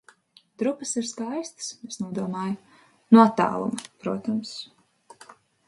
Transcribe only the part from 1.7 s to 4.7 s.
es nodomāju. No attāluma, protams.